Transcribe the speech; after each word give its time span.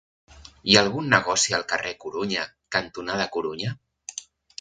Hi 0.69 0.77
ha 0.77 0.81
algun 0.85 1.11
negoci 1.13 1.53
al 1.57 1.65
carrer 1.73 1.91
Corunya 2.05 2.45
cantonada 2.77 3.29
Corunya? 3.37 3.75